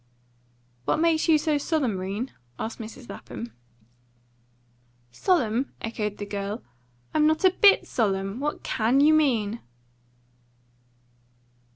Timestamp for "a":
7.45-7.51